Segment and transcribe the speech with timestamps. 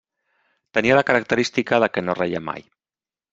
[0.77, 2.67] Tenia la característica de què no reia mai.